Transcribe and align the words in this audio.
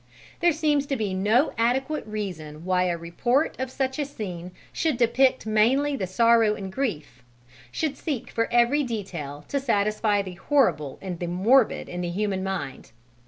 There 0.39 0.51
seems 0.51 0.87
to 0.87 0.95
be 0.95 1.13
no 1.13 1.53
adequate 1.59 2.07
reason 2.07 2.65
why 2.65 2.85
a 2.85 2.97
report 2.97 3.55
of 3.59 3.69
such 3.69 3.99
a 3.99 4.05
scene 4.05 4.49
should 4.73 4.97
depict 4.97 5.45
mainly 5.45 5.95
the 5.95 6.07
sorrow 6.07 6.55
and 6.55 6.73
grief, 6.73 7.21
should 7.71 7.95
seek 7.95 8.31
for 8.31 8.51
every 8.51 8.81
detail 8.81 9.45
to 9.49 9.59
satisfy 9.59 10.23
the 10.23 10.33
horrible 10.33 10.97
and 11.03 11.19
the 11.19 11.27
morbid 11.27 11.87
in 11.87 12.01
the 12.01 12.09
human 12.09 12.43
mind. 12.43 12.91